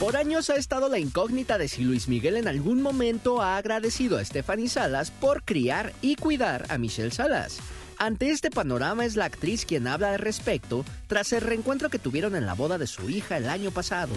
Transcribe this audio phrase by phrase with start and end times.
[0.00, 4.16] Por años ha estado la incógnita de si Luis Miguel en algún momento ha agradecido
[4.16, 7.58] a Stephanie Salas por criar y cuidar a Michelle Salas.
[7.98, 12.36] Ante este panorama es la actriz quien habla al respecto tras el reencuentro que tuvieron
[12.36, 14.12] en la boda de su hija el año pasado.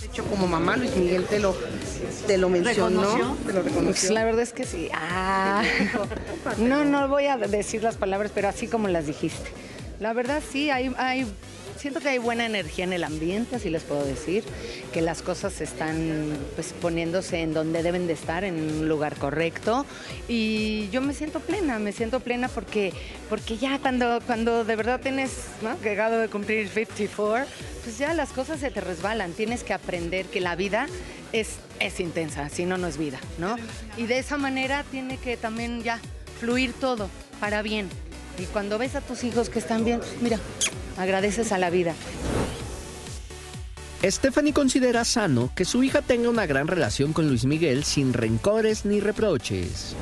[0.00, 1.56] De hecho, como mamá, Luis Miguel te lo,
[2.28, 3.36] te lo mencionó, ¿Reconoció?
[3.44, 4.12] te lo reconoció.
[4.12, 4.88] La verdad es que sí.
[4.94, 5.64] Ah,
[6.58, 9.50] no, no voy a decir las palabras, pero así como las dijiste.
[9.98, 11.26] La verdad sí, hay, hay,
[11.80, 14.44] siento que hay buena energía en el ambiente, así les puedo decir,
[14.92, 19.86] que las cosas están pues poniéndose en donde deben de estar, en un lugar correcto.
[20.28, 22.92] Y yo me siento plena, me siento plena porque,
[23.28, 25.76] porque ya cuando, cuando de verdad tienes, ¿no?
[25.80, 27.46] Llegado de cumplir 54,
[27.82, 29.32] pues ya las cosas se te resbalan.
[29.32, 30.86] Tienes que aprender que la vida
[31.32, 33.56] es, es intensa, si no, no es vida, ¿no?
[33.96, 35.98] Y de esa manera tiene que también ya
[36.40, 37.08] fluir todo
[37.40, 37.88] para bien.
[38.38, 40.38] Y cuando ves a tus hijos que están bien, mira,
[41.00, 41.94] agradeces a la vida.
[44.02, 48.86] Stephanie considera sano que su hija tenga una gran relación con Luis Miguel sin rencores
[48.86, 49.94] ni reproches.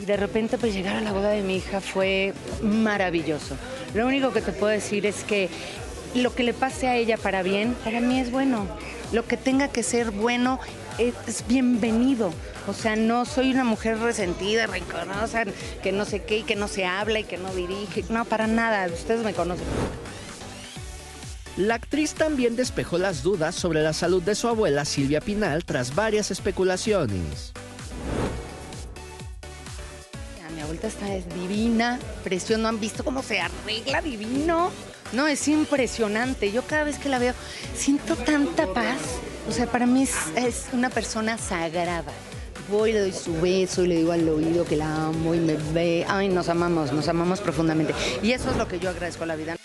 [0.00, 3.56] Y de repente pues llegar a la boda de mi hija fue maravilloso.
[3.94, 5.50] Lo único que te puedo decir es que
[6.14, 8.66] lo que le pase a ella para bien, para mí es bueno.
[9.12, 10.58] Lo que tenga que ser bueno
[10.98, 12.32] es, bienvenido.
[12.66, 15.44] O sea, no soy una mujer resentida, rencorosa,
[15.82, 18.04] que no sé qué y que no se habla y que no dirige.
[18.08, 18.86] No, para nada.
[18.92, 19.66] Ustedes me conocen.
[21.56, 25.94] La actriz también despejó las dudas sobre la salud de su abuela Silvia Pinal tras
[25.94, 27.54] varias especulaciones.
[30.56, 34.70] Mi abuelita está es divina, preciosa, ¿no han visto cómo se arregla divino?
[35.12, 36.50] No, es impresionante.
[36.50, 37.34] Yo cada vez que la veo
[37.76, 38.96] siento tanta paz.
[39.50, 42.10] O sea, para mí es, es una persona sagrada.
[42.70, 45.56] Voy, le doy su beso y le digo al oído que la amo y me
[45.74, 46.06] ve.
[46.08, 47.94] Ay, nos amamos, nos amamos profundamente.
[48.22, 49.55] Y eso es lo que yo agradezco a la vida.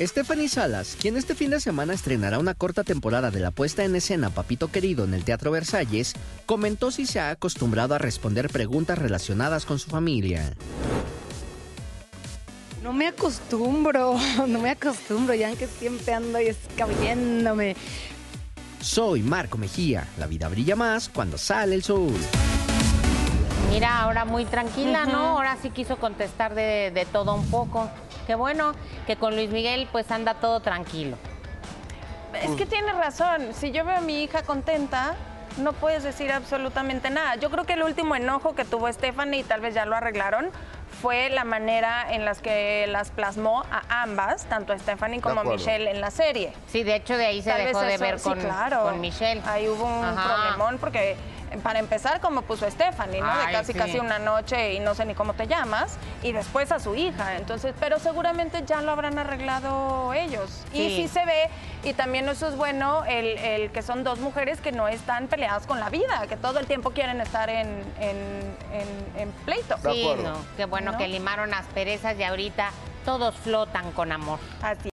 [0.00, 3.94] Stephanie Salas, quien este fin de semana estrenará una corta temporada de la puesta en
[3.94, 6.14] escena Papito Querido en el Teatro Versalles,
[6.46, 10.54] comentó si se ha acostumbrado a responder preguntas relacionadas con su familia.
[12.82, 14.16] No me acostumbro,
[14.48, 17.76] no me acostumbro, ya que siempre ando y escabeándome.
[18.80, 22.12] Soy Marco Mejía, la vida brilla más cuando sale el sol.
[23.72, 25.18] Mira, ahora muy tranquila, ¿no?
[25.38, 27.88] Ahora sí quiso contestar de, de todo un poco.
[28.26, 28.74] Qué bueno
[29.06, 31.16] que con Luis Miguel pues anda todo tranquilo.
[32.40, 33.48] Es que tiene razón.
[33.54, 35.14] Si yo veo a mi hija contenta,
[35.58, 37.36] no puedes decir absolutamente nada.
[37.36, 40.50] Yo creo que el último enojo que tuvo Stephanie, y tal vez ya lo arreglaron,
[41.00, 45.44] fue la manera en las que las plasmó a ambas, tanto a Stephanie como a.
[45.44, 46.52] Michelle en la serie.
[46.68, 48.82] Sí, de hecho de ahí se Tal dejó de eso- ver sí, con, claro.
[48.82, 49.40] con Michelle.
[49.46, 50.34] Ahí hubo un Ajá.
[50.34, 51.16] problemón porque
[51.62, 53.30] para empezar como puso Stephanie, ¿no?
[53.30, 53.78] Ay, de casi sí.
[53.78, 57.36] casi una noche y no sé ni cómo te llamas y después a su hija.
[57.36, 60.62] Entonces, pero seguramente ya lo habrán arreglado ellos.
[60.72, 61.08] Y Sí.
[61.08, 61.48] se ve
[61.84, 65.66] y también eso es bueno el, el que son dos mujeres que no están peleadas
[65.66, 67.68] con la vida, que todo el tiempo quieren estar en,
[68.00, 69.76] en, en- en pleito.
[69.82, 70.98] Sí, no, qué bueno ¿No?
[70.98, 72.70] que limaron asperezas y ahorita
[73.04, 74.38] todos flotan con amor.
[74.62, 74.90] Así